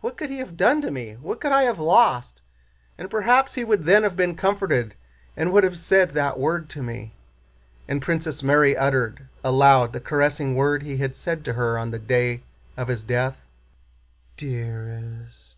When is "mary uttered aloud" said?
8.44-9.92